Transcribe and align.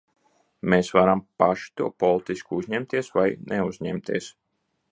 Mēs 0.73 0.87
varam 0.97 1.21
paši 1.43 1.69
to 1.81 1.89
politiski 2.05 2.57
uzņemties 2.61 3.13
vai 3.19 3.27
neuzņemties. 3.53 4.35